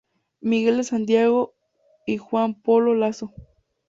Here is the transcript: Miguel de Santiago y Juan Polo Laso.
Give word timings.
Miguel 0.39 0.77
de 0.77 0.83
Santiago 0.83 1.53
y 2.07 2.17
Juan 2.17 2.55
Polo 2.59 2.95
Laso. 2.95 3.35